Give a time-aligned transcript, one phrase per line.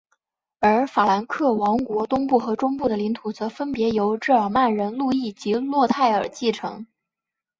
[0.61, 6.87] 而法兰克王国东部和中部的领土则分别由日耳曼人路易及洛泰尔继承。